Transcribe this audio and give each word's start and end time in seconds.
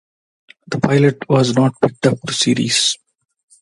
The 0.65 0.79
pilot 0.79 1.29
was 1.29 1.53
not 1.55 1.75
picked 1.79 2.07
up 2.07 2.17
to 2.25 2.33
series. 2.33 2.97